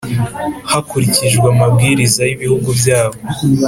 hakurikijwe 0.71 1.45
amabwiriza 1.53 2.21
y'ibihugu 2.25 2.69
byabo, 2.79 3.17